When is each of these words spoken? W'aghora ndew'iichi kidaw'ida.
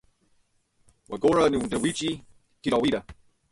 W'aghora 1.09 1.43
ndew'iichi 1.49 2.11
kidaw'ida. 2.61 2.99